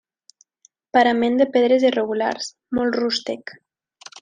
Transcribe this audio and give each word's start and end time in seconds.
Parament 0.97 1.37
de 1.41 1.47
pedres 1.57 1.85
irregulars, 1.91 2.49
molt 2.79 2.99
rústec. 3.03 3.55